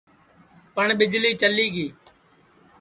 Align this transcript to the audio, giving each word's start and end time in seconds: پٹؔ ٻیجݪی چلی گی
پٹؔ 0.73 0.87
ٻیجݪی 0.99 1.31
چلی 1.41 1.67
گی 1.75 1.87